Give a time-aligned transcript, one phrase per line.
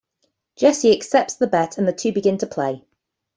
[0.55, 2.83] Jesse accepts the bet and the two begin to play.